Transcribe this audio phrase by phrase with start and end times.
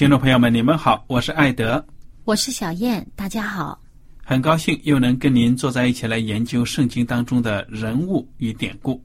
[0.00, 1.86] 听众朋友们，你们好，我是艾德，
[2.24, 3.78] 我是小燕，大家好，
[4.24, 8.98] 很高兴又能跟您坐在一起来研究圣经当中的人物与典故。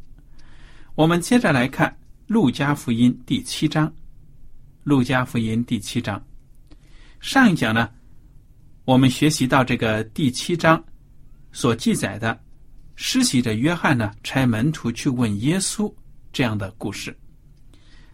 [0.96, 1.94] 我们接着来看。
[2.28, 3.94] 路加福音第七章，
[4.86, 6.26] 路加福音第七章，
[7.20, 7.90] 上一讲呢，
[8.86, 10.82] 我们学习到这个第七章
[11.52, 12.40] 所记载的
[12.96, 15.94] 施洗者约翰呢，差门徒去问耶稣
[16.32, 17.14] 这样的故事。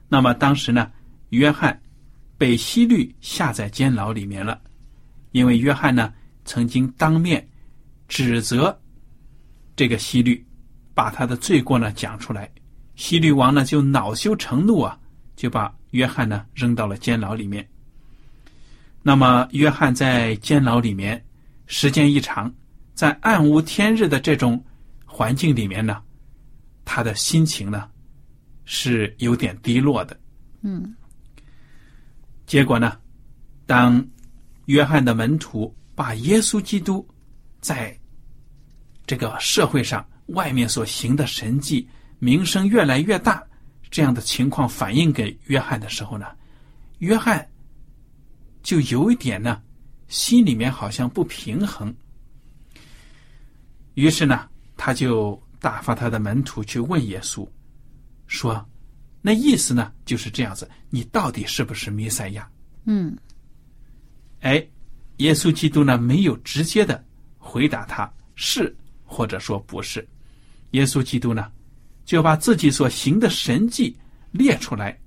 [0.10, 0.92] 那么当时呢，
[1.30, 1.80] 约翰
[2.42, 4.60] 被希律下在监牢里面了，
[5.32, 6.12] 因为约翰呢
[6.44, 7.48] 曾经当面
[8.08, 8.76] 指责
[9.76, 10.44] 这个希律，
[10.96, 12.52] 把他的罪过呢讲出来。
[12.96, 15.00] 希律王呢就恼羞成怒啊，
[15.36, 17.70] 就把约翰呢扔到了监牢里面。
[19.04, 21.24] 那么约翰在监牢里面
[21.68, 22.52] 时间一长，
[22.96, 24.60] 在暗无天日的这种
[25.06, 26.02] 环境里面呢，
[26.86, 27.88] 他的心情呢
[28.66, 30.20] 是有点低落的。
[30.64, 30.92] 嗯。
[32.52, 33.00] 结果呢，
[33.66, 34.06] 当
[34.66, 37.08] 约翰的门徒把耶稣基督
[37.62, 37.98] 在
[39.08, 41.88] 这个社会上外面所行的神迹。
[42.20, 43.42] 名声越来越大，
[43.90, 46.28] 这样的情况反映给约翰的时候呢，
[46.98, 47.50] 约翰
[48.62, 49.64] 就有一点呢，
[50.10, 51.96] 心里面好像不平衡。
[53.94, 57.48] 于是呢，他就打发他的门徒去问耶稣，
[58.28, 58.68] 说
[59.22, 62.50] ：“那意思呢就是这样子，你到底是不是弥赛亚？”
[62.86, 63.16] 嗯。
[64.40, 64.66] 哎，
[65.18, 67.04] 耶稣基督呢没有直接的
[67.38, 70.08] 回答他是或者说不是。
[70.72, 71.52] 耶稣基督呢？
[72.04, 73.96] 就把自己所行的神迹
[74.32, 74.98] 列出来，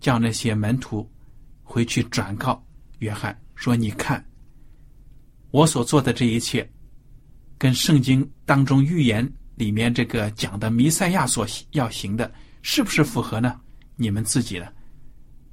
[0.00, 1.08] 叫那些门徒
[1.62, 2.64] 回去转告
[2.98, 4.24] 约翰说：“你看，
[5.50, 6.68] 我所做的这一切，
[7.58, 12.32] 跟圣经当中预言里面这个讲的弥赛亚所要行的，
[12.68, 13.54] 是不是符合呢？
[13.94, 14.66] 你们自己呢，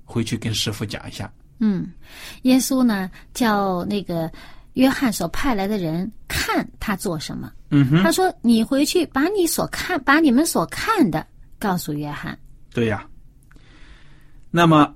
[0.04, 1.32] 回去跟师傅讲一下。”
[1.62, 1.94] 嗯，
[2.42, 4.32] 耶稣呢叫那个。
[4.74, 7.54] 约翰所派来的人看他做什么？
[7.70, 11.24] 嗯哼，他说：“你回去把你所看，把你们所看的
[11.60, 12.36] 告诉约翰。”
[12.74, 13.08] 对呀。
[14.50, 14.92] 那么，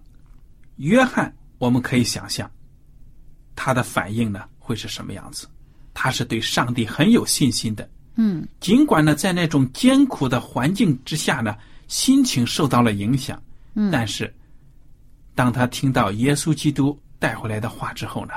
[0.78, 2.50] 约翰，我们可以想象，
[3.56, 5.48] 他的反应呢会是什么样子？
[5.94, 7.88] 他是对上帝很有信心的。
[8.16, 8.48] 嗯。
[8.60, 11.56] 尽管呢，在那种艰苦的环境之下呢，
[11.88, 13.42] 心情受到了影响。
[13.76, 13.90] 嗯。
[13.92, 14.34] 但是，
[15.36, 18.34] 当他听到耶稣基督带回来的话之后呢？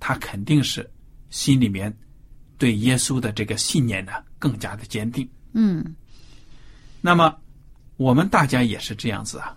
[0.00, 0.88] 他肯定是
[1.28, 1.92] 心里面
[2.56, 5.28] 对耶稣的这个信念呢更加的坚定。
[5.52, 5.84] 嗯，
[7.00, 7.36] 那么
[7.96, 9.56] 我们大家也是这样子啊。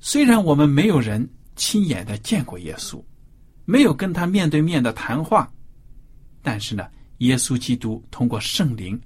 [0.00, 3.00] 虽然我们没有人亲眼的见过耶稣，
[3.64, 5.48] 没有跟他面对面的谈话，
[6.42, 6.88] 但是呢，
[7.18, 9.00] 耶稣基督通过圣灵，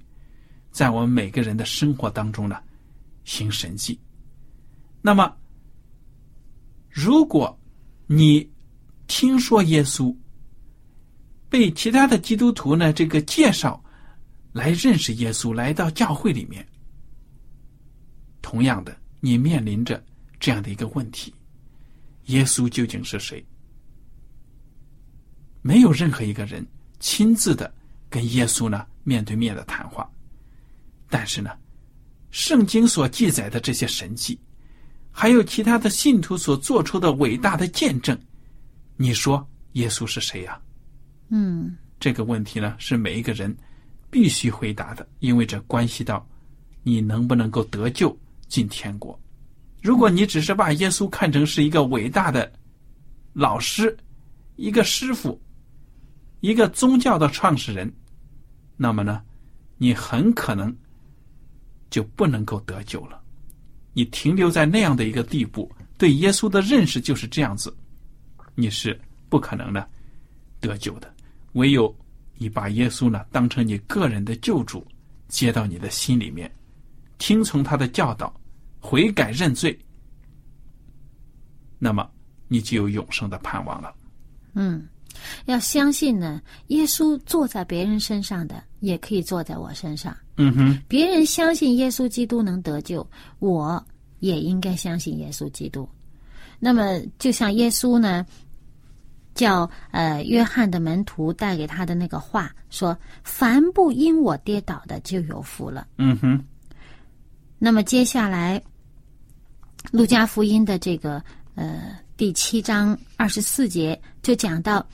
[0.71, 2.57] 在我们每个人的生活当中呢
[3.23, 3.99] 行神迹。
[5.01, 5.35] 那么，
[6.89, 7.57] 如果
[8.07, 8.49] 你
[9.07, 10.15] 听说耶稣
[11.49, 13.83] 被其他的基督徒呢这个介绍
[14.53, 16.65] 来认识耶稣，来到教会里面。
[18.41, 20.03] 同样的，你面临着
[20.39, 21.33] 这样的一个问题：
[22.25, 23.45] 耶稣究竟是谁？
[25.61, 26.65] 没有任何一个人
[26.99, 27.71] 亲自的
[28.09, 30.09] 跟耶稣呢面对面的谈话。
[31.11, 31.51] 但是呢，
[32.29, 34.39] 圣经所记载的这些神迹，
[35.11, 38.17] 还有其他的信徒所做出的伟大的见证，
[38.95, 40.57] 你说耶稣是谁呀？
[41.27, 43.53] 嗯，这个问题呢，是每一个人
[44.09, 46.25] 必须回答的，因为这关系到
[46.81, 48.17] 你能不能够得救
[48.47, 49.19] 进天国。
[49.81, 52.49] 如果你只是把耶稣看成是一个伟大的
[53.33, 53.97] 老师、
[54.55, 55.37] 一个师傅、
[56.39, 57.91] 一个宗教的创始人，
[58.77, 59.21] 那么呢，
[59.77, 60.73] 你很可能。
[61.91, 63.21] 就不能够得救了。
[63.93, 67.71] 你停留在那样的一个地步，对耶稣的认识就是这样子，
[68.55, 68.99] 你是
[69.29, 69.87] 不可能的
[70.59, 71.13] 得救的。
[71.53, 71.95] 唯有
[72.37, 74.83] 你把耶稣呢当成你个人的救主，
[75.27, 76.51] 接到你的心里面，
[77.17, 78.33] 听从他的教导，
[78.79, 79.77] 悔改认罪，
[81.77, 82.09] 那么
[82.47, 83.93] 你就有永生的盼望了。
[84.53, 84.87] 嗯。
[85.45, 90.15] 要相信呢，耶稣坐在别人身上的，也可以坐在我身上。
[90.41, 93.05] 嗯哼，别人相信耶稣基督能得救，
[93.39, 93.83] 我
[94.19, 95.87] 也应该相信耶稣基督。
[96.59, 98.25] 那么，就像耶稣呢，
[99.35, 106.43] 叫呃约翰的门徒带给他的那个话说：“凡不因我跌倒的，就有福了。”嗯哼。
[107.57, 108.61] 那么接下来，
[109.91, 111.23] 路加福音的这个
[111.55, 114.85] 呃第七章二十四节就讲到。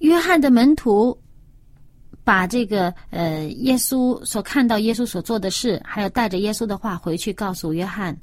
[0.00, 1.14] 约翰的门徒
[2.30, 8.16] 把这个呃耶稣所看到耶稣所做的事，还有带着耶稣的话回去告诉约翰。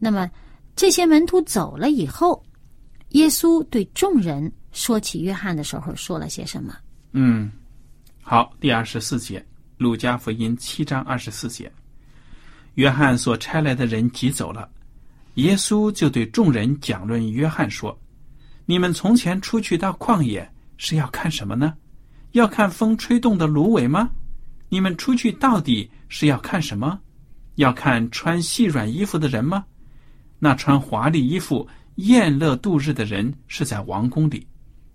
[0.00, 0.28] 那么
[0.74, 2.44] 这些门徒走了以后，
[3.10, 6.74] 耶稣对众人说起约翰的时候说了些什么？
[7.12, 7.52] 嗯，
[8.20, 9.38] 好，第二十四节，
[9.78, 11.70] 《路加福音》七章二十四节，
[12.74, 14.68] 约翰所差来的人急走了，
[15.34, 17.96] 耶稣就对众人讲论约翰说
[18.66, 21.74] ：“你们从前出去到旷野。”是要看什么呢？
[22.32, 24.10] 要看风吹动的芦苇吗？
[24.68, 26.98] 你们出去到底是要看什么？
[27.56, 29.64] 要看穿细软衣服的人吗？
[30.38, 34.46] 那穿华丽衣服、宴乐度日的人是在王宫里。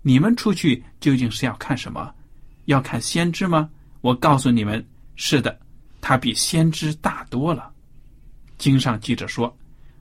[0.02, 2.12] 你们出去究竟是要看什么？
[2.66, 3.70] 要看先知吗？
[4.00, 4.84] 我告诉你们，
[5.16, 5.58] 是的，
[6.00, 7.70] 他比先知大多了。
[8.58, 9.56] 经上记着说：“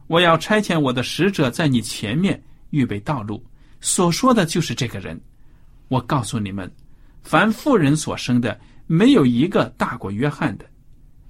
[0.07, 2.41] 我要差遣我的使者在你前面
[2.71, 3.43] 预备道路。”
[3.79, 5.19] 所说的就是这个人。
[5.87, 6.69] 我告诉你们，
[7.27, 10.65] 凡妇人所生的，没有一个大过约翰的。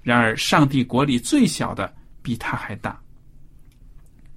[0.03, 1.91] 然而，上帝国里最小的
[2.21, 3.01] 比他还大。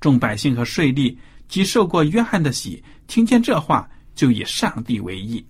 [0.01, 1.15] 众百姓和税吏
[1.49, 5.45] 既受过约翰的洗，听见这话，就以上帝为义；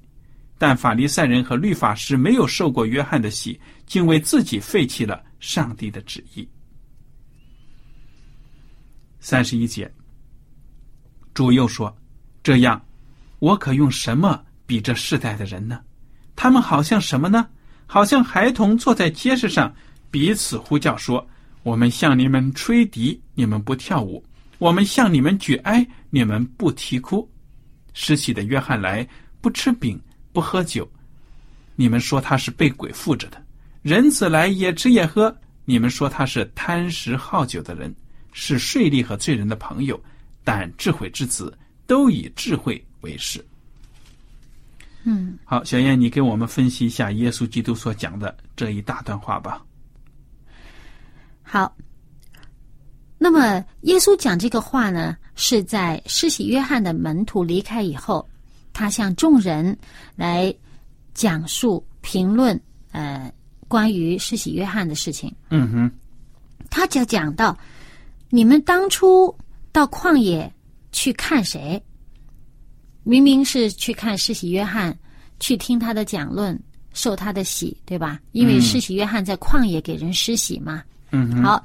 [0.59, 6.49] 但法利赛人和律法师没有受过约翰的洗，竟为自己废弃了上帝的旨意。
[9.21, 9.89] 三十一节，
[11.35, 11.97] 主又说
[12.43, 12.85] ：“这样，
[13.39, 15.81] 我可用什么？”比这世代的人呢？
[16.43, 17.47] 他们好像什么呢？
[17.85, 19.71] 好像孩童坐在街市上，
[20.11, 21.29] 彼此呼叫说
[21.63, 24.25] ：“我们向你们吹笛，你们不跳舞；
[24.57, 27.31] 我们向你们举哀，你们不啼哭。”
[27.93, 29.07] 失喜的约翰来，
[29.43, 30.01] 不吃饼，
[30.33, 30.91] 不喝酒，
[31.77, 33.37] 你们说他是被鬼附着的；
[33.83, 37.95] 人子来，也吃也喝，你们说他是贪食好酒的人，
[38.33, 40.03] 是税吏和罪人的朋友。
[40.43, 41.55] 但智慧之子
[41.87, 43.45] 都以智慧为事。
[45.05, 49.65] 嗯，好，小燕，你给我们分析一下耶稣基督所讲的这一大段话吧。
[51.43, 51.75] 好，
[53.19, 58.29] 那么耶稣讲这个话呢，是在施洗约翰的门徒离开以后，
[58.73, 59.77] 他向众人
[60.17, 60.55] 来
[61.15, 62.61] 讲述、评论
[62.93, 63.33] 呃
[63.69, 65.35] 关于施洗约翰的事情。
[65.49, 65.91] 嗯哼，
[66.69, 67.57] 他就讲到，
[68.29, 69.35] 你们当初
[69.73, 70.53] 到旷野
[70.93, 71.83] 去看谁？
[73.11, 74.97] 明明是去看施洗约翰，
[75.41, 76.57] 去听他的讲论，
[76.93, 78.21] 受他的洗，对吧？
[78.31, 80.85] 因为施洗约翰在旷野给人施洗嘛。
[81.11, 81.61] 嗯，好。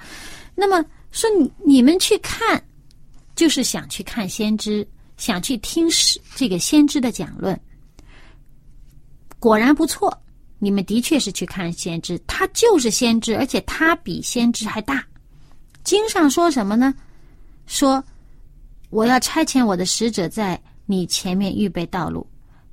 [0.56, 1.30] 那么说，
[1.64, 2.60] 你们去看，
[3.36, 4.88] 就是想去看先知，
[5.18, 5.88] 想去听
[6.36, 7.56] 这个先知的讲论。
[9.38, 10.20] 果然不错，
[10.58, 15.06] 你们的确是去看先知，他就是先知，而且他比先知还大。
[15.84, 16.92] 经上说什么呢？
[17.68, 18.04] 说
[18.90, 20.60] 我要差遣我的使者在。
[20.86, 22.26] 你前面预备道路，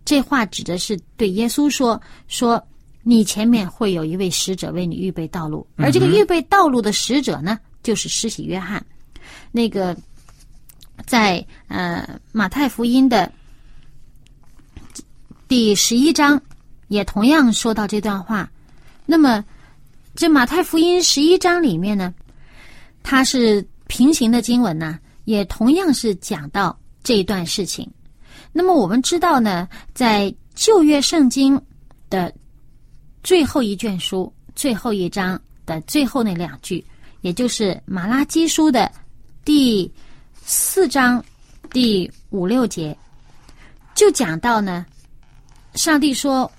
[0.05, 2.63] 这话指的是对耶稣说：“说
[3.03, 8.85] 你前面会有一位使者为你预备道路，而这个预备道路的使者呢，就是施洗约翰。
[9.51, 9.97] 那个
[11.07, 13.33] 在呃马太福音的
[15.49, 16.41] 第十一章
[16.89, 18.51] 也同样说到这段话。
[19.07, 19.45] 那么
[20.15, 22.15] 这马太福音十一章里面呢，
[23.03, 27.91] 它是平行的经文呢，也同样是讲到这一段事情。”
[28.53, 31.61] 那么我们知道呢，在旧约圣经
[32.11, 32.33] 的
[33.23, 36.85] 最后一卷书最后一章的最后那两句，
[37.23, 38.91] 也就是马拉基书的
[39.45, 39.91] 第
[40.45, 41.25] 四章
[41.71, 42.97] 第五六节，
[43.95, 44.85] 就讲到呢，
[45.75, 46.51] 上帝说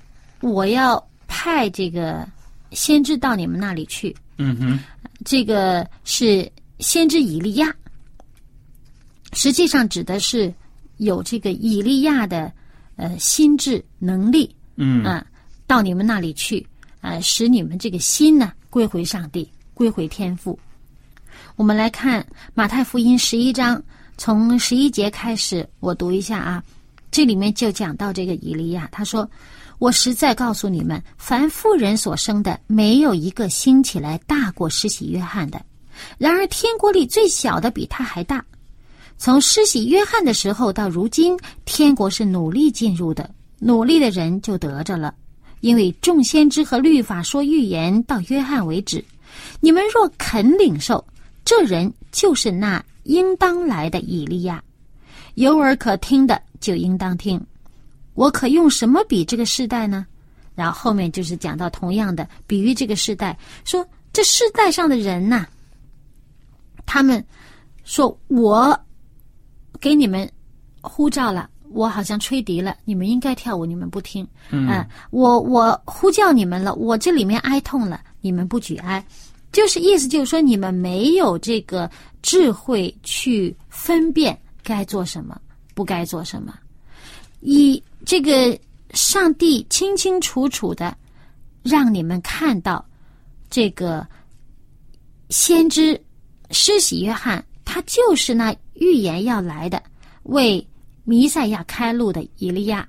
[0.41, 2.27] 我要派这个
[2.71, 4.79] 先知到你们那里去，嗯哼，
[5.23, 7.71] 这个是先知以利亚，
[9.33, 10.51] 实际上指的是
[11.03, 12.51] 有这个以利亚的
[12.95, 15.25] 呃心智能力，嗯啊，
[15.67, 16.65] 到你们那里去，
[17.01, 20.57] 呃，使你们这个心呢归回上帝，归回天父。
[21.55, 23.81] 我们来看马太福音十一章，
[24.17, 26.63] 从十一节开始，我读一下啊。
[27.11, 29.29] 这里面就讲到这个以利亚，他说
[29.77, 35.63] ：“我实在告诉你们，凡妇人所生的，没有一个兴起来大过施洗约翰的。
[36.17, 38.43] 然而天国里最小的比他还大。
[39.17, 43.29] 从施洗约翰的时候到如今，天国是努力进入的，
[43.59, 45.13] 努力的人就得着了。
[45.61, 49.03] 因为众先知和律法说预言到约翰为止。
[49.61, 51.03] 你们若肯领受，
[51.45, 54.61] 这人就是那应当来的以利亚。
[55.35, 57.41] 有耳可听的就应当听。
[58.13, 60.05] 我可用什么比这个世代呢？
[60.53, 65.47] 然后后面就是讲到同样的比喻这个世代，说这世代上的人呐、
[66.85, 67.25] 他们
[67.83, 68.79] 说我
[69.83, 70.31] 给你们
[70.79, 74.25] 呼召了，我好像吹笛了，你们应该跳舞，你们不听。
[74.49, 74.65] 嗯。
[74.65, 79.05] 啊我我呼叫你们了，我这里面哀痛了，你们不举哀，
[79.51, 85.37] 就是意思就是说你们没有这个智慧去分辨该做什么，
[85.73, 86.57] 不该做什么，
[87.41, 88.57] 以这个
[88.93, 90.95] 上帝清清楚楚的
[91.61, 92.85] 让你们看到
[93.49, 94.07] 这个
[95.29, 96.01] 先知
[96.51, 99.81] 施洗约翰，他就是那预言要来的，
[100.23, 100.67] 为
[101.05, 102.85] 弥赛亚开路的以利亚。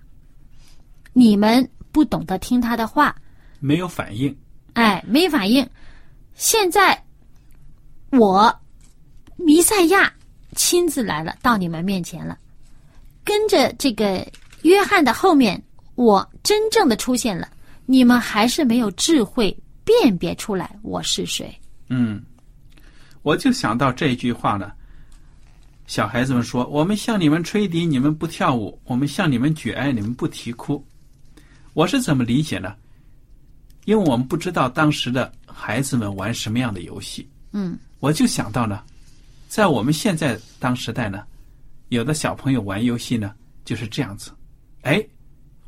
[1.12, 3.14] 你们不懂得听他的话，
[3.60, 4.36] 没有反应。
[4.72, 5.64] 哎，没反应。
[6.34, 7.00] 现在
[8.10, 8.52] 我
[9.36, 10.12] 弥赛亚
[10.56, 12.36] 亲自来了，到你们面前了，
[13.22, 14.26] 跟着这个
[14.62, 15.62] 约翰的后面，
[15.94, 17.48] 我真正的出现了，
[17.86, 21.56] 你们还是没有智慧辨别出来我是谁。
[21.88, 22.20] 嗯，
[23.22, 24.74] 我就想到这句话了。
[25.86, 30.84] 小孩子们说：“我们向你们吹笛，你们不跳舞；我们向你们举哀，你们不啼哭。”
[31.74, 32.74] 我是怎么理解呢？
[33.84, 38.82] 因为我们不知道当时的孩子们玩什么样的游戏，嗯我就想到呢，
[39.46, 41.22] 在我们现在当时代呢，
[41.90, 44.30] 有的小朋友玩游戏呢就是这样子，
[44.82, 45.06] 哎，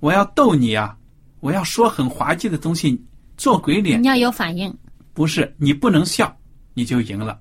[0.00, 0.96] 我要逗你啊，
[1.40, 2.98] 我要说很滑稽的东西，
[3.36, 4.74] 做鬼脸你，要有反应。
[5.12, 6.34] 不是你不能笑，
[6.72, 7.38] 你就赢了。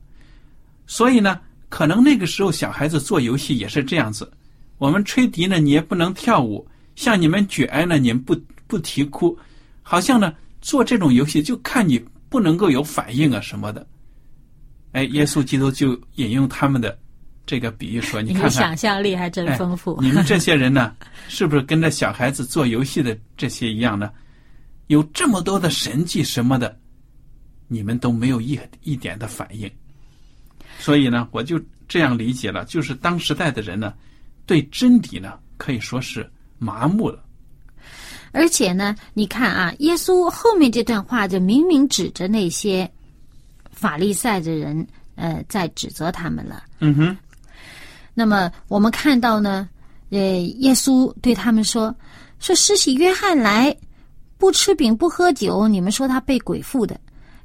[0.87, 4.31] 所以呢，可能那个时候小孩子做游戏也是这样子。
[4.77, 8.35] 我们吹笛呢，你也不能跳舞；像你们举哀呢，你们不
[8.67, 9.37] 不啼哭。
[9.81, 13.85] 好像呢，做这种游戏就看你不能够有反应啊什么的。
[14.91, 16.97] 哎，耶稣基督就引用他们的
[17.45, 19.99] 这个比喻说：“你看看， 想象力还真哎丰富。
[20.01, 20.95] 你们这些人呢，
[21.27, 24.11] 是不是跟着小孩子做游戏的这些一样呢？
[24.87, 26.77] 有这么多的神迹什么的，
[27.67, 29.69] 你们都没有一一点的反应。
[30.77, 33.93] 所以呢，我就这样理解了，就是当时代的人呢，
[34.45, 37.23] 对真理呢可以说是麻木了。
[38.31, 42.89] 而且呢，你看啊，耶稣后面这段话就明明指着那些
[43.71, 46.63] 法利赛的人，呃，在指责他们了。
[46.79, 47.17] 嗯哼，
[48.13, 49.69] 那么我们看到呢，
[50.09, 50.19] 呃，
[50.57, 51.95] 耶稣对他们说
[52.39, 53.73] ：“说施洗约翰来，
[54.37, 56.95] 不吃饼不喝酒，你们说他被鬼附的；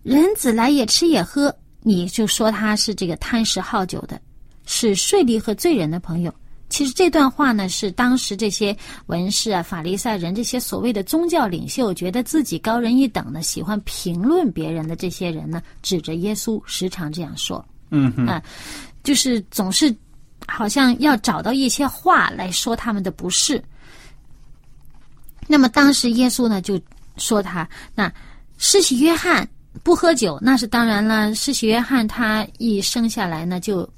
[0.03, 4.21] 人子来也吃也喝，你就说他是这个贪食好酒的，
[4.67, 6.35] 是税吏和罪人的朋友。”
[6.71, 17.65] 其实这段话呢，是当时这些文士啊、法利赛人这些所谓的宗教领袖，觉得自己高人一等的，喜欢评论别人的这些人呢，指着耶稣时常这样说。
[17.91, 18.41] 嗯哼，啊，
[19.03, 19.93] 就是总是
[20.47, 23.61] 好像要找到一些话来说他们的不是。
[25.49, 26.81] 那么当时耶稣呢就
[27.17, 28.13] 说他那
[28.59, 29.49] 施洗约翰
[29.83, 31.35] 不喝酒，那是当然了。
[31.35, 33.89] 施洗约翰他一生下来呢，就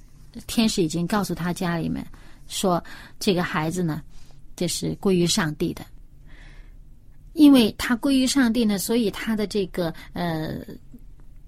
[0.47, 2.07] 天使已经告诉他家里面
[2.47, 2.83] 说，
[3.19, 4.03] 这个孩子呢，
[4.55, 5.85] 这是归于上帝的。
[7.33, 10.59] 因为他归于上帝呢，所以他的这个呃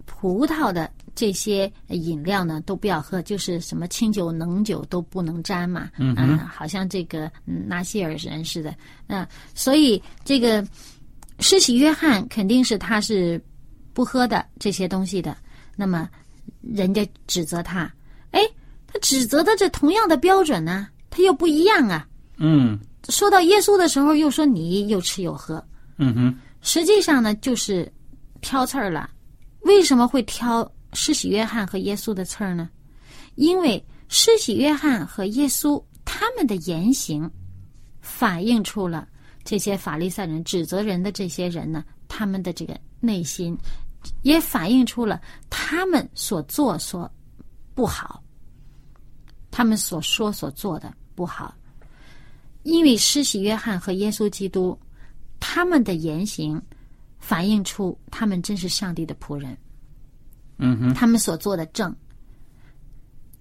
[0.07, 5.91] 葡萄的这些饮料呢都不要喝，就是什么清酒、浓酒都不能沾嘛。
[5.99, 8.75] 嗯好像这个嗯拿西尔人似的。
[9.07, 10.67] 那、所以这个
[11.39, 13.39] 施洗约翰肯定是他是
[13.95, 15.35] 不喝的这些东西的。
[15.75, 16.09] 那么
[16.61, 17.91] 人家指责他，
[18.33, 18.41] 哎，
[18.87, 22.07] 他指责的这同样的标准呢，他又不一样啊。
[22.37, 25.65] 嗯说到耶稣的时候，又说你又吃又喝，
[25.99, 27.91] 嗯哼，实际上呢，就是
[28.41, 29.09] 挑刺儿了。
[29.61, 32.69] 为什么会挑施洗约翰和耶稣的刺儿呢？
[33.35, 37.31] 因为施洗约翰和耶稣他们的言行，
[38.01, 39.09] 反映出了
[39.43, 41.85] 这些法利赛人指责人的这些人呢，
[42.17, 43.59] 他们的这个内心，
[44.23, 47.11] 也反映出了他们所做所
[47.75, 48.23] 不好，
[49.51, 51.53] 他们所说所做的不好。
[52.63, 54.79] 因为施洗约翰和耶稣基督，
[55.41, 56.63] 他们的言行。
[57.19, 59.57] 反映出他们真是上帝的仆人，
[60.59, 61.97] 嗯哼，他们所做的正，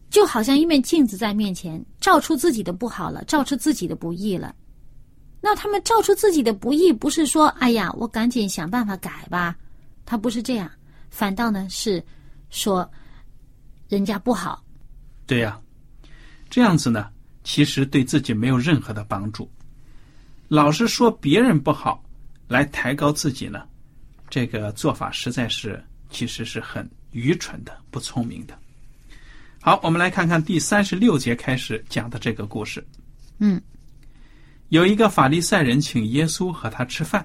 [0.10, 4.56] 就好像一面镜子在面前照出自己的不好了，照出自己的不义了。
[5.46, 9.54] 那他们照出自己的不易，不是说“哎呀，我赶紧想办法改吧”，
[10.06, 10.72] 他不是这样，
[11.10, 12.02] 反倒呢是
[12.50, 12.90] 说
[13.90, 14.64] 人家不好。
[15.28, 15.60] 对呀，
[16.50, 17.10] 这样子呢，
[17.44, 19.52] 其实对自己没有任何的帮助。
[20.48, 22.02] 老是说别人不好，
[22.48, 23.68] 来抬高自己呢。
[24.30, 28.58] 这个做法实在是，其实是很愚蠢的、不聪明的。
[29.60, 32.82] 好，我们来看看第三十六节开始讲的这个故事。
[33.40, 33.62] 嗯，
[34.74, 37.24] 有一个法利赛人请耶稣和他吃饭，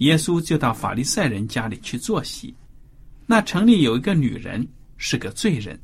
[0.00, 2.54] 耶稣就到法利赛人家里去坐席。
[3.24, 4.68] 那城里有一个女人
[4.98, 5.80] 是个罪人，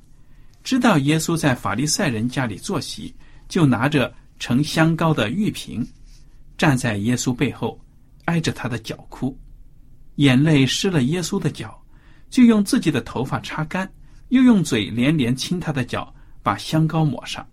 [0.62, 3.14] 知道耶稣在法利赛人家里坐席，
[3.48, 5.82] 就拿着盛香膏的玉瓶，
[6.58, 7.80] 站在耶稣背后，
[8.26, 9.34] 挨着他的脚哭。
[10.16, 11.82] 眼泪湿了耶稣的脚，
[12.28, 13.90] 就用自己的头发擦干，
[14.28, 17.48] 又用嘴连连亲他的脚，把香膏抹上。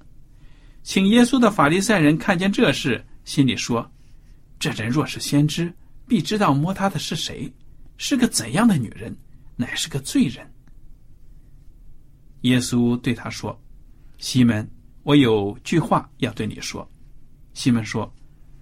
[0.84, 3.88] 请耶稣的法利赛人看见这事，心里说
[4.57, 5.71] ：“这人若是先知，
[6.07, 7.48] 必知道摸他的是谁，
[7.95, 9.15] 是个怎样的女人，
[9.55, 10.51] 乃是个罪人。”
[12.41, 13.55] 耶稣对他说
[14.17, 14.67] ：“西门，
[15.03, 16.89] 我有句话要对你说。”
[17.53, 18.12] 西门说：“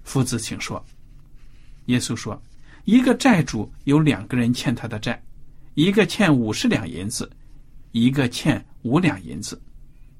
[0.04, 0.86] 夫子，请说。”
[1.88, 2.38] 耶稣说。
[2.84, 5.22] 一个债主有两个人欠他的债，
[5.76, 7.32] 一个欠五十两银子，
[7.94, 9.62] 一个欠五两银子，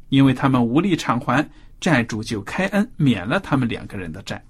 [0.08, 1.46] 因为他们无力偿还，
[1.80, 4.44] 债主就开恩免了他们两个人的债。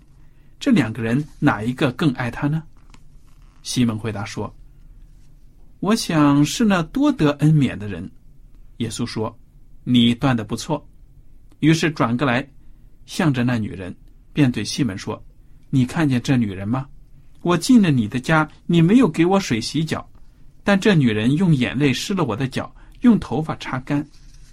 [0.60, 2.64] 这两个人哪一个更爱他呢？
[3.64, 4.56] 西门回答说
[5.82, 8.10] ：“我想是那多得恩免的人。”
[8.78, 9.38] 耶稣说
[9.84, 10.88] ：“你断的不错。”
[11.60, 12.48] 于是转过来，
[13.06, 13.96] 向着那女人，
[14.34, 15.22] 便对西门说
[15.70, 16.88] ：“你看见这女人吗？”
[17.42, 20.08] 我进了你的家，你没有给我水洗脚，
[20.64, 24.06] 但这女人用眼泪湿了我的脚，用头发擦干。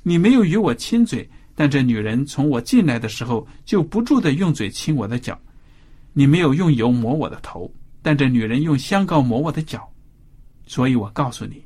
[0.03, 5.41] 你没有与我亲嘴，但这女人从我进来的时候就不住的用嘴亲我的脚。
[6.13, 9.93] 你没有用油抹我的头，但这女人用香膏抹我的脚。
[10.67, 11.65] 所以我告诉你，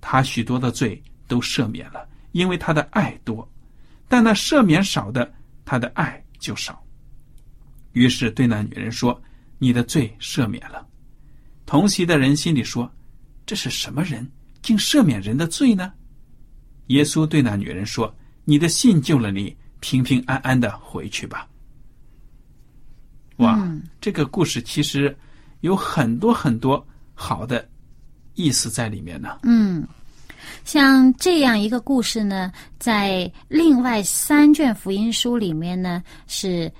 [0.00, 3.46] 她许多的罪都赦免了，因为她的爱多；
[4.08, 5.32] 但那赦免少的，
[5.64, 6.82] 她的爱就少。
[7.92, 9.20] 于是对那女人说。
[9.58, 10.84] 你的罪赦免了，
[11.66, 12.92] 同席的人心里说
[13.46, 14.28] ：“这是什么人，
[14.60, 15.92] 竟赦免人的罪呢？”
[16.88, 18.12] 耶稣对那女人说
[18.44, 21.48] ：“你的信救了你，平平安安的回去吧。”
[23.38, 23.58] 哇，
[24.00, 25.16] 这个故事其实
[25.60, 27.68] 有很多很多好的
[28.34, 29.38] 意思在里面呢。
[29.42, 29.86] 嗯，
[30.64, 36.70] 像这样一个故事呢，在另外三卷福音书里面呢是。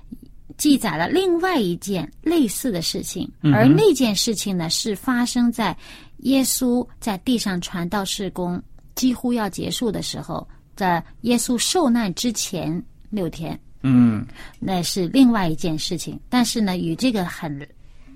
[0.58, 5.76] 记载了另外一件类似的事情，而那件事情呢，是发生在
[6.18, 8.62] 耶稣在地上传道事工
[8.94, 13.58] 几乎要结束的时候，在耶稣受难之前六天。
[13.82, 14.24] 嗯，
[14.60, 17.68] 那是另外一件事情，但是呢，与这个很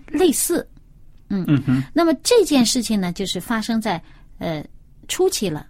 [0.06, 0.66] 类似。
[1.28, 1.82] 嗯嗯哼。
[1.92, 4.00] 那么这件事情呢，就是发生在
[4.38, 4.64] 呃
[5.08, 5.66] 初期了。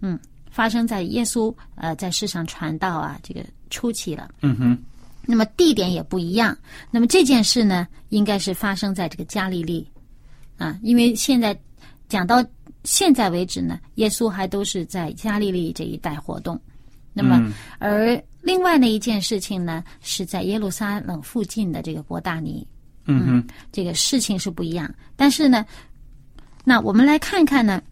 [0.00, 0.18] 嗯，
[0.50, 4.30] 发生在耶稣呃在世上传道啊这个初期了。
[4.40, 4.78] 嗯哼。
[5.30, 6.56] 那么地点也不一样。
[6.90, 9.86] 那么这件事呢，应该是发生在这个加利利，
[10.56, 11.54] 啊，因为现在
[12.08, 12.42] 讲到
[12.84, 16.60] 现在为止呢，耶稣还都是在加利利这一带活动。
[17.12, 22.66] 那么，而另外的一件事情呢，是在耶路撒冷附近的这个伯大尼。
[23.06, 24.92] 嗯哼，这个事情是不一样。
[25.16, 25.64] 但是呢，
[26.64, 27.82] 那我们来看看呢，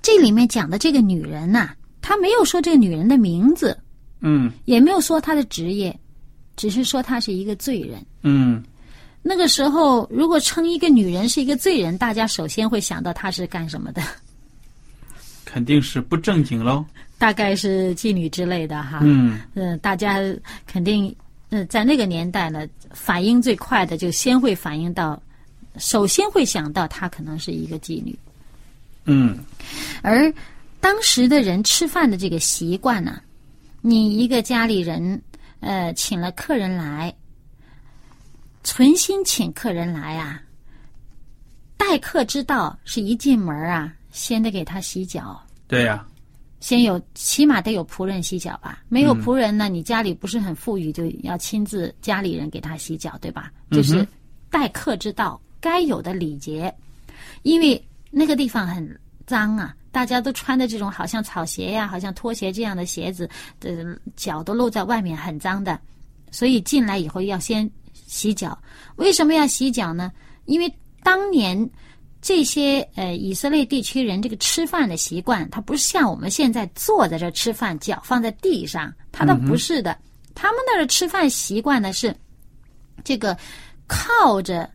[0.00, 3.78] 这里面讲的这个女人呐，她没有说这个女人的名字，
[4.20, 5.96] 嗯，也没有说她的职业。
[6.56, 8.04] 只是说她是一个罪人。
[8.22, 8.64] 嗯，
[9.22, 14.02] 那个时候，如果称一个女人是一个罪人，大家首先会想到她是干什么的？
[15.44, 16.84] 肯定是不正经喽。
[17.18, 19.00] 大概是妓女之类的哈。
[19.02, 19.40] 嗯。
[19.54, 20.18] 嗯，大家
[20.66, 21.14] 肯定
[21.50, 25.20] 嗯，在那个年代呢，反应最快的就先会反应到，
[25.76, 28.16] 首先会想到她可能是一个妓女。
[29.04, 29.38] 嗯。
[30.02, 30.32] 而
[30.80, 33.20] 当时的人吃饭的这个习惯呢，
[33.80, 35.20] 你一个家里人。
[35.60, 37.12] 呃，请了客人来，
[38.78, 40.40] 存心请客人来啊，
[41.76, 45.36] 待客之道是一进门啊，先得给他洗脚，
[45.66, 46.06] 对呀、
[46.60, 48.84] 先有起码得有仆人洗脚吧？
[48.88, 49.20] 没有嗯。
[49.20, 53.50] 仆人呢，你家里不是很富裕，就要亲自家里人给他洗脚，对吧？
[53.72, 54.06] 就是
[54.48, 56.72] 待客之道该有的礼节，
[57.42, 65.80] 因为那个地方很脏啊，大家都穿的这种好像草鞋呀、好像拖鞋这样的鞋子，的脚都露在外面，很脏的，
[66.30, 67.68] 所以进来以后要先
[68.08, 68.58] 洗脚。
[68.96, 70.10] 为什么要洗脚呢？
[70.46, 70.68] 因为
[71.04, 71.70] 当年
[72.20, 79.96] 这些呃以色列地区人这个吃饭的习惯，他不是像我们现在坐在这儿吃饭，脚放在地上，他倒不是的。
[80.34, 82.12] 他们那儿吃饭习惯呢是
[83.04, 83.36] 这个
[83.86, 84.68] 靠着。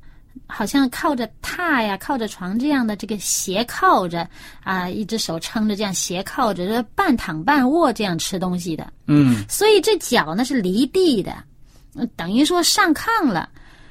[0.48, 4.28] 好像靠着榻呀，靠着床这样的这个斜靠着
[4.64, 8.92] 啊，一只手撑着这样斜靠着，这半躺半卧这样吃东西的。
[9.08, 11.44] 嗯所以这脚呢是离地的，呃
[12.16, 13.50] 等于说上炕了。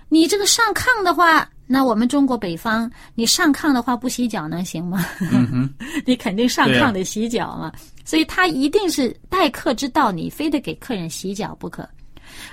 [0.08, 5.06] 你这个上炕的话，那我们中国北方，你上炕的话不洗脚能行吗？
[5.20, 5.72] 嗯，
[6.04, 7.72] 你肯定上炕得洗脚嘛。
[8.04, 11.88] 所以他一定是待客之道，你非得给客人洗脚不可。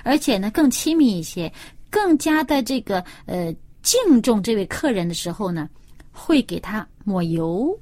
[0.04, 1.52] 而且呢，更亲密一些，
[1.90, 5.68] 更加的这个呃敬重这位客人的时候呢，
[6.12, 7.78] 会给他抹油，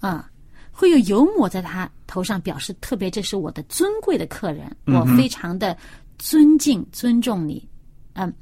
[0.00, 0.30] 啊，
[0.70, 5.76] 会有油抹在他头上，表示特别这是我的尊贵的客人，我非常的
[6.18, 7.66] 尊敬、尊重你，
[8.14, 8.32] 嗯，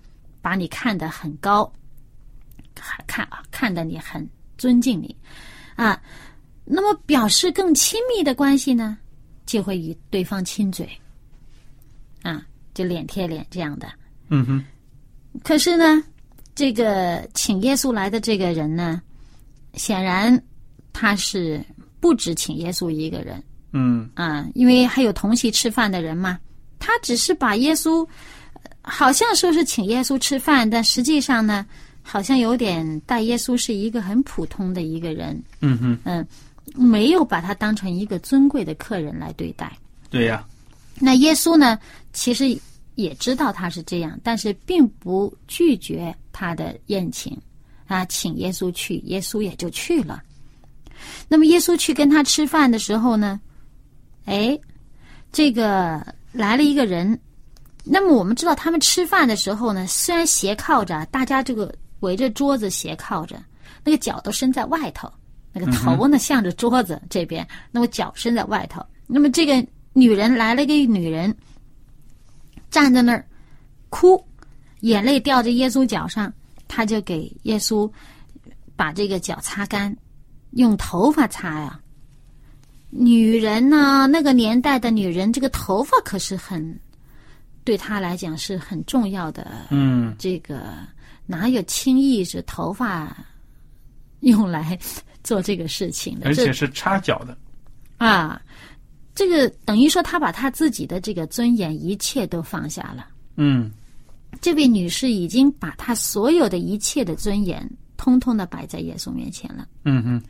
[0.41, 1.71] 把你看得很高，
[2.75, 5.15] 看看看得你很尊敬你，
[5.75, 6.01] 啊，
[6.65, 8.97] 那么表示更亲密的关系呢，
[9.45, 10.89] 就会与对方亲嘴，
[12.23, 13.87] 啊，就脸贴脸这样的。
[14.29, 14.65] 嗯哼，
[15.45, 16.03] 可是呢，
[16.55, 19.03] 这个请耶稣来的这个人呢，
[19.75, 20.43] 显然
[20.93, 21.63] 他是
[22.01, 26.39] 不止请耶稣一个人嗯啊，因为还有同席吃饭的人嘛。
[26.79, 28.07] 他只是把耶稣，
[28.53, 31.67] 呃好像说是请耶稣吃饭，但实际上呢，
[32.03, 36.27] 好像有点待耶稣是一个很普通的一个人，嗯哼，嗯，
[36.75, 39.77] 没有把他当成一个尊贵的客人来对待。
[40.09, 40.47] 对呀、
[41.01, 41.79] 那耶稣呢，
[42.13, 42.57] 其实
[42.95, 47.37] 也知道他是这样，但是并不拒绝他的宴请，
[47.89, 50.23] 啊，请耶稣去，耶稣也就去了。
[51.29, 53.41] 那么耶稣去跟他吃饭的时候呢，
[54.27, 54.57] 哎，
[55.33, 57.19] 这个来了一个人。
[57.89, 63.41] 那么我们知道，他们吃饭的时候呢，虽然斜靠着，大家这个围着桌子斜靠着，
[63.85, 65.09] 那个脚都伸在外头，
[65.53, 68.85] 那个头呢向着桌子这边，那么脚伸在外头。
[69.07, 71.33] 那么这个女人来了一个女人，
[72.71, 73.25] 站在那儿
[73.89, 74.21] 哭，
[74.81, 76.33] 眼泪掉在耶稣脚上，
[76.67, 77.89] 他就给耶稣
[78.75, 79.97] 把这个脚擦干，
[80.51, 81.79] 用头发擦呀。
[82.91, 86.79] 女人呢，那个年代的女人，这个头发可是很，
[87.65, 89.67] 对她来讲是很重要的。
[89.71, 90.73] 嗯这个
[91.27, 93.17] 哪有轻易是头发
[94.21, 94.79] 用来
[95.25, 96.27] 做这个事情的？
[96.27, 97.37] 而且是插脚的。
[97.99, 98.41] 啊，
[99.15, 103.09] 这个等于说她把她自己的这个尊严一切都放下了。
[103.37, 103.71] 嗯
[104.41, 109.67] 这位女士已经把她所有的一切的尊严，通通的摆在耶稣面前了。
[109.85, 110.23] 嗯哼，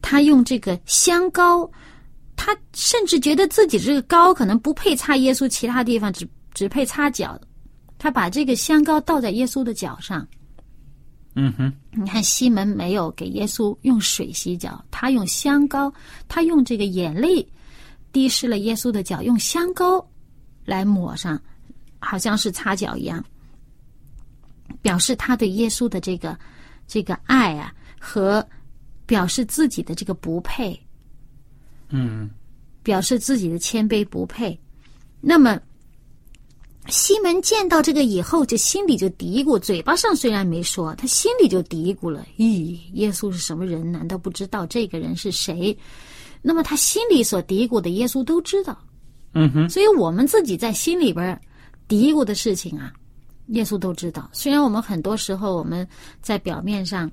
[0.00, 1.70] 她用这个香膏，
[2.36, 7.40] 他甚至觉得自己这个膏可能不配擦耶稣其他地方，只只配擦脚。
[7.98, 10.26] 他把这个香膏倒在耶稣的脚上。
[11.34, 15.92] 嗯哼，你看，西门没有给耶稣用水洗脚，他用香膏，
[16.28, 17.46] 他用这个眼泪
[18.12, 20.06] 滴湿了耶稣的脚，用香膏
[20.64, 21.40] 来抹上，
[21.98, 23.24] 好像是擦脚一样，
[24.82, 26.38] 表示他对耶稣的这个
[26.86, 28.46] 这个爱啊，和
[29.06, 30.78] 表示自己的这个不配，
[31.88, 32.28] 嗯
[32.82, 34.58] 表示自己的谦卑不配。
[35.20, 35.58] 那么，
[36.88, 43.90] 西门见到这个以后，就心里就嘀咕，嘴巴上虽然没说，他心里就嘀咕了：咦，耶稣是什么人？
[43.90, 45.76] 难道不知道这个人是谁？
[46.42, 48.78] 那么他心里所嘀咕的，耶稣都知道。
[49.32, 51.40] 嗯哼，所以我们自己在心里边
[51.88, 52.92] 嘀咕的事情啊，
[53.48, 54.30] 耶稣都知道。
[54.32, 55.86] 虽然我们很多时候我们
[56.20, 57.10] 在表面上，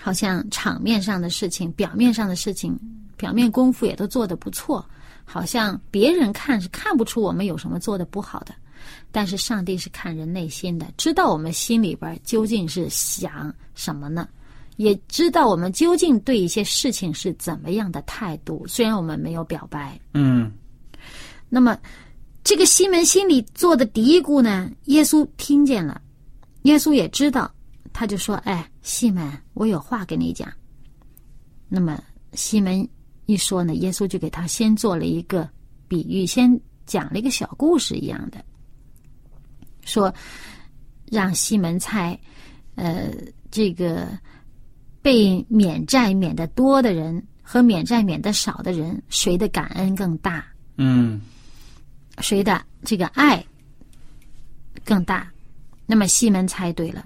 [0.00, 2.78] 好像场面上的事情、表面上的事情、
[3.16, 4.88] 表面功夫也都做得不错，
[5.24, 8.54] 好像别人看是看不出我们有什么做的不好的，
[9.10, 14.28] 但是上帝是看人内心的，知道我们心里边究竟是想什么呢？
[14.76, 20.52] 也知道我们究竟对一些事情是怎么样的态度，虽然我们没有表白，嗯。
[21.48, 21.76] 那么，
[22.44, 26.00] 这个西门心里做的嘀咕呢，耶稣听见了，
[26.62, 27.50] 耶稣也知道，
[27.98, 30.48] 他就说：“哎，西门，我有话跟你讲。”
[31.68, 32.00] 那么
[32.32, 32.88] 西门
[33.26, 35.50] 一说呢，耶稣就给他先做了一个
[35.88, 36.48] 比喻，先
[36.86, 38.38] 讲了一个小故事一样的，
[39.80, 40.14] 说
[41.10, 42.16] 让西门猜，
[42.76, 43.10] 呃，
[43.50, 44.06] 这个
[45.02, 50.46] 被免债免得多的人和免债免得少的人，谁的感恩更大？
[50.76, 51.20] 嗯
[52.18, 53.44] 谁的这个爱
[54.84, 55.28] 更大？
[55.84, 57.04] 那么西门猜对了，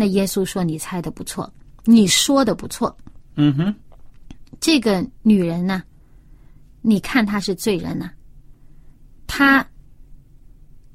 [0.00, 2.96] 那耶稣说你猜的不错，你说的不错。
[3.34, 3.74] 嗯哼，
[4.60, 5.82] 这个女人呢，
[6.82, 8.08] 你看她是罪人呢、
[9.26, 9.66] 她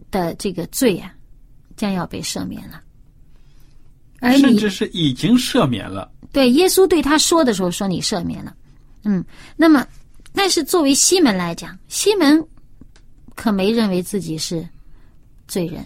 [0.10, 1.14] 的这个罪啊，
[1.76, 2.82] 将要被赦免了。
[4.22, 6.10] 而甚至是已经赦免了。
[6.32, 8.56] 对耶稣对他说的时候说你赦免了，
[9.04, 9.22] 嗯，
[9.58, 9.86] 那么
[10.32, 12.42] 但是作为西门来讲，西门
[13.36, 14.66] 可没认为自己是
[15.46, 15.84] 罪人，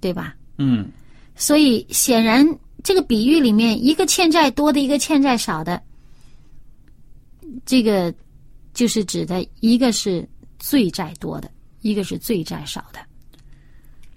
[0.00, 0.34] 对吧？
[0.56, 0.90] 嗯
[1.34, 2.46] 所以显然
[2.82, 5.82] 这个比喻里面，一个欠债多的，一个欠债少的，
[7.64, 8.12] 这个
[8.74, 13.00] 就是指的一个是罪债多的，一个是罪债少的。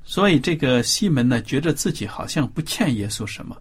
[0.03, 3.57] 所以这个西门呢，觉得自己好像不欠耶稣什么，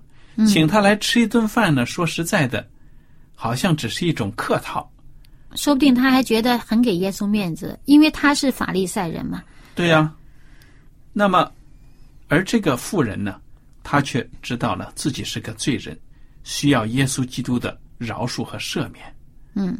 [0.46, 2.66] 请他来吃一顿饭呢，说实在的，
[3.34, 4.90] 好像只是一种客套。
[5.54, 9.42] 说不定他还觉得很给耶稣面子，因为他是法利赛人嘛。
[9.74, 10.12] 对呀、
[11.12, 11.50] 那么，
[12.28, 13.40] 而这个妇人呢，
[13.84, 15.96] 她却知道了自己是个罪人，
[16.42, 19.14] 需要耶稣基督的饶恕和赦免。
[19.54, 19.78] 嗯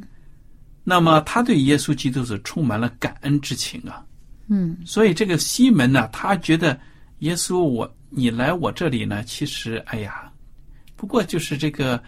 [0.85, 4.05] 那么，他对耶稣基督是充满了感恩之情啊。
[4.49, 6.79] 嗯所以这个西门呢，他觉得
[7.21, 10.31] 耶稣我你来我这里呢，其实哎呀，
[10.95, 12.01] 不过就是这个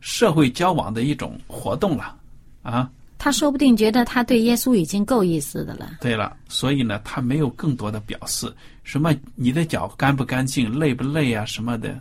[0.00, 2.16] 社会交往的一种活动了
[2.62, 2.90] 啊。
[3.18, 5.98] 他说不定觉得他对耶稣已经够意思的了。
[6.00, 11.98] 对了，所以呢，他没有更多的表示什么你的脚干不干净、累不累啊什么的，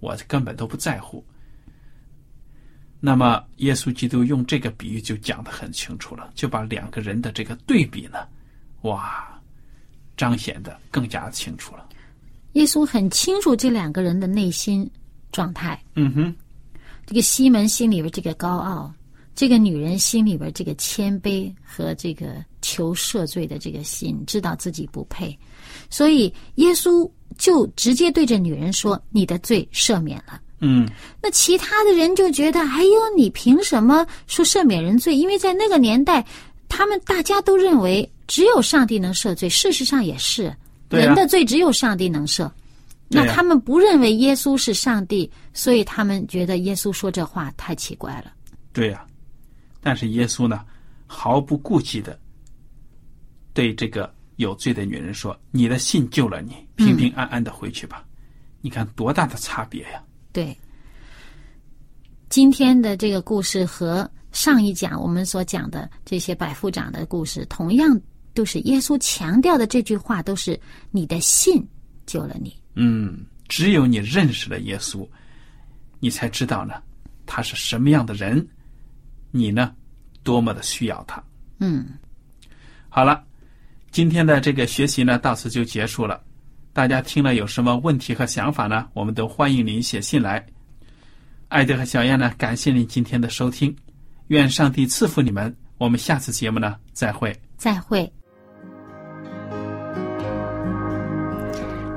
[0.00, 1.24] 我根本都不在乎。
[3.02, 8.18] 那么，耶稣基督用这个比喻就讲得很清楚了，就把两个人的这个对比呢，
[8.82, 9.26] 哇，
[10.18, 11.88] 彰显的更加清楚了。
[12.52, 14.90] 耶稣很清楚这两个人的内心
[15.32, 15.82] 状态。
[15.94, 16.34] 嗯哼，
[17.06, 18.92] 这个西门心里边这个高傲，
[19.34, 25.36] 这个女人心里边这个谦卑和这个求赦罪的这个心，知道自己不配，
[25.88, 30.86] 所以耶稣就直接对着女人说：“你的罪赦免了。”嗯，
[31.22, 35.16] 那其他的人就觉得，哎呦，你凭什么说赦免人罪？
[35.16, 36.22] 因为在那个年代，
[36.68, 40.56] 他们大家都认为只有上帝能赦罪，事实上也是，啊
[40.90, 42.50] 人的罪只有上帝能赦。
[43.08, 48.32] 那他们不认为耶稣是上帝，所以他们觉得耶稣说这话太奇怪了。
[48.72, 49.04] 对呀、
[49.80, 50.64] 但是耶稣呢，
[51.06, 52.18] 毫不顾忌的
[53.52, 58.04] 对这个有罪的女人说：“你的信救了你，平平安安的回去吧。
[58.60, 60.02] 你看多大的差别呀！
[60.32, 60.56] 对，
[62.28, 67.98] 今天的这个故事和上一讲我们所讲的这些百夫长的故事，同样
[68.34, 71.66] 都是耶稣强调的这句话，都是你的信
[72.06, 72.54] 救了你。
[72.74, 75.08] 嗯，只有你认识了耶稣，
[75.98, 76.74] 你才知道呢，
[77.26, 78.46] 他是什么样的人，
[79.30, 79.72] 你呢，
[80.22, 81.22] 多么的需要他。
[81.58, 81.86] 嗯，
[82.88, 83.22] 好了，
[83.90, 86.20] 今天的这个学习呢，到此就结束了。
[86.72, 88.86] 大家听了有什么问题和想法呢？
[88.94, 90.44] 我们都欢迎您写信来。
[91.48, 93.74] 艾德和小燕呢，感谢您今天的收听，
[94.28, 95.54] 愿上帝赐福你们。
[95.78, 97.34] 我们下次节目呢，再会。
[97.56, 98.10] 再会。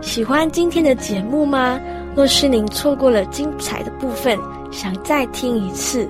[0.02, 1.80] 喜欢今天的节目吗？
[2.15, 4.38] 若是您错过了精彩的部分，
[4.72, 6.10] 想再听一次，